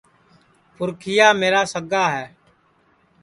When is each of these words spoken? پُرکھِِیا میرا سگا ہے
پُرکھِِیا 0.75 1.27
میرا 1.41 1.61
سگا 1.73 2.05
ہے 2.15 2.25